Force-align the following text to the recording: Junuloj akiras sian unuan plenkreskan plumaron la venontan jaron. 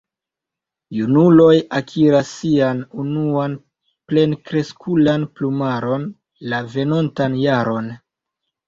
Junuloj 0.99 1.57
akiras 1.79 2.31
sian 2.39 2.81
unuan 3.05 3.55
plenkreskan 4.13 5.29
plumaron 5.39 6.13
la 6.55 6.65
venontan 6.75 7.43
jaron. 7.47 7.97